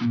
[0.00, 0.08] 春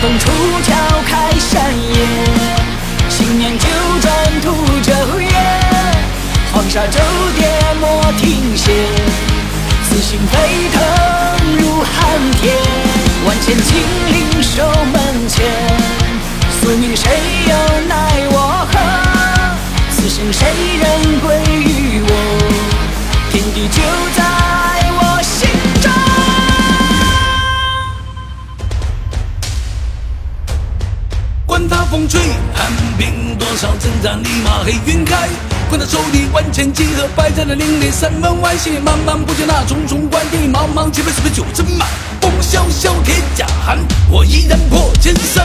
[0.00, 0.28] 风出
[0.64, 0.74] 鞘
[1.06, 2.37] 开山野，
[6.68, 7.00] 沙骤
[7.36, 7.48] 跌
[7.80, 8.70] 莫停歇，
[9.88, 10.34] 此心沸
[10.70, 10.76] 腾
[11.56, 12.52] 如寒铁。
[13.26, 13.68] 万千金
[14.12, 15.46] 陵守门前，
[16.60, 17.10] 宿命谁
[17.48, 17.50] 又
[17.88, 17.94] 奈
[18.30, 18.36] 我
[18.70, 18.74] 何？
[19.90, 20.46] 此生谁
[20.78, 21.26] 人归
[21.58, 22.10] 于我？
[23.32, 23.42] 天。
[23.54, 23.80] 地就
[24.14, 24.22] 在
[31.98, 32.20] 风吹
[32.54, 35.26] 寒冰多少，征战立马黑云开。
[35.68, 38.56] 管他手里万千几何，摆在那岭内山门外。
[38.56, 41.88] 血茫茫不见那重重关地，茫茫几杯四杯酒斟满。
[42.20, 43.76] 风萧萧铁甲寒，
[44.08, 45.44] 我依然破千山。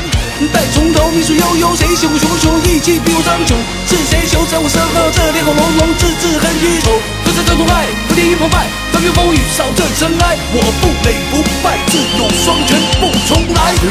[0.54, 3.56] 待从头，秘书悠悠，谁秀熊熊一骑比我长久？
[3.90, 5.10] 是谁秀在我身后？
[5.10, 6.92] 这烈火隆隆，自知很愚丑。
[7.26, 10.38] 对着这痛爱，不敌一澎湃，翻云覆雨，扫这尘埃。
[10.54, 12.78] 我不馁不败，自有双拳。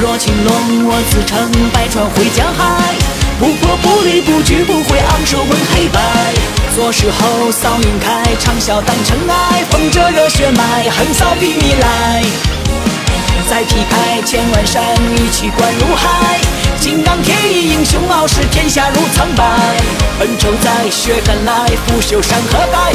[0.03, 0.53] 若青龙，
[0.85, 2.93] 我自称百川回江海，
[3.39, 6.01] 不破不立不惧，不回昂首问黑白。
[6.75, 12.25] 左时候扫云开，长啸当尘埃，风着热血脉，横扫比你来。
[13.49, 14.83] 再劈开千万山，
[15.15, 16.41] 一气贯入海。
[16.81, 19.45] 金刚铁衣，英雄傲视天下如苍白。
[20.19, 22.93] 恩仇在，血汗来，拂袖山河改。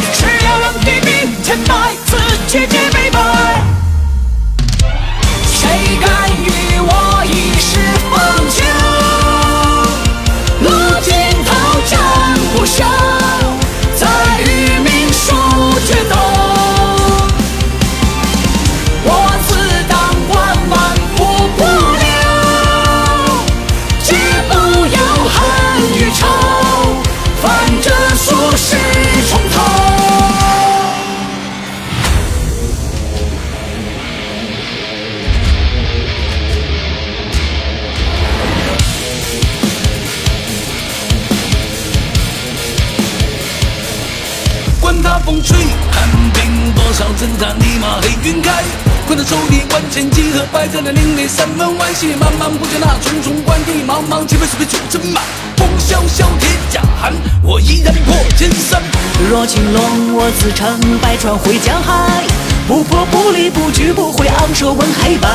[44.97, 45.55] 管他风吹
[45.91, 48.63] 寒冰多少，征战立马黑云开。
[49.05, 51.93] 困在手里万千几何，摆在那岭内山门外。
[51.93, 55.23] 血茫茫不见那重重关地，茫茫几杯四杯酒斟满。
[55.55, 57.13] 风萧萧铁甲寒，
[57.43, 58.81] 我依然破千山。
[59.29, 62.23] 若青龙，我自称百川回江海，
[62.67, 65.29] 不破不立不惧，不会昂首问黑白。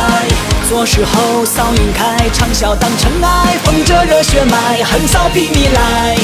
[0.68, 6.16] 左时候扫云开，长啸当尘埃，风着热血脉，横扫比你来。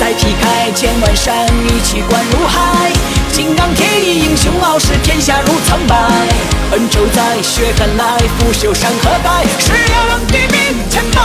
[0.00, 2.90] 再劈开千万山，一气贯入海。
[3.32, 5.94] 金刚铁衣，英雄傲视天下如苍白。
[6.72, 9.44] 恩仇在，血汗来，不朽山河改。
[9.58, 11.20] 是要让地命千百，